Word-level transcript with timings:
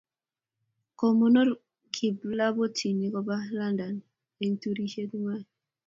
komonor 0.99 1.49
kipllobotinik 1.93 3.11
kobak 3.13 3.43
Londan 3.57 3.95
eng 4.43 4.53
turishe 4.61 5.03
ngwang. 5.13 5.45